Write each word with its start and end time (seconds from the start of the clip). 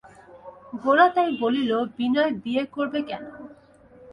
গোরা 0.73 1.07
তাই 1.15 1.29
বলিল, 1.41 1.71
বিনয় 1.97 2.31
বিয়ে 2.43 2.63
করবে 2.75 2.99
কেন? 3.09 3.23